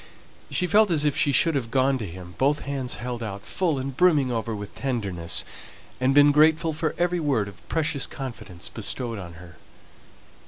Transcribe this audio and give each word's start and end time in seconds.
She 0.49 0.65
felt 0.65 0.89
as 0.89 1.05
if 1.05 1.15
she 1.15 1.31
should 1.31 1.53
have 1.53 1.69
gone 1.69 1.99
to 1.99 2.07
him 2.07 2.33
both 2.39 2.61
hands 2.61 2.95
held 2.95 3.21
out, 3.21 3.45
full 3.45 3.77
and 3.77 3.95
brimming 3.95 4.31
over 4.31 4.55
with 4.55 4.73
tenderness, 4.73 5.45
and 5.99 6.15
been 6.15 6.31
grateful 6.31 6.73
for 6.73 6.95
every 6.97 7.19
word 7.19 7.47
of 7.47 7.69
precious 7.69 8.07
confidence 8.07 8.67
bestowed 8.67 9.19
on 9.19 9.33
her. 9.33 9.57